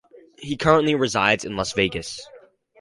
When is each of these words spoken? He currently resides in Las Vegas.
He 0.39 0.57
currently 0.57 0.95
resides 0.95 1.45
in 1.45 1.55
Las 1.55 1.73
Vegas. 1.73 2.27